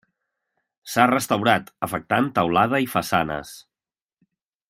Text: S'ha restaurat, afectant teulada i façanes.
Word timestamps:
S'ha 0.93 1.05
restaurat, 1.11 1.69
afectant 1.89 2.31
teulada 2.39 2.81
i 2.87 2.89
façanes. 2.97 3.53